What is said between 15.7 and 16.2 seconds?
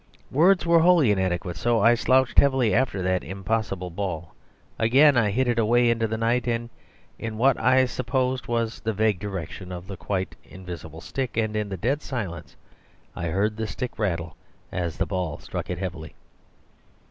heavily.